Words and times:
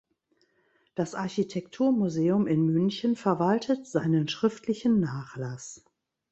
Das 0.95 1.13
Architekturmuseum 1.13 2.47
in 2.47 2.65
München 2.73 3.15
verwaltet 3.15 3.85
seinen 3.85 4.27
schriftlichen 4.27 4.99
Nachlass. 4.99 5.85